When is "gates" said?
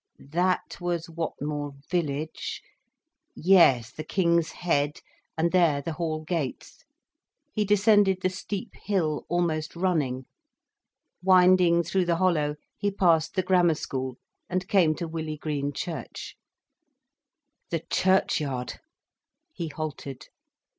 6.23-6.83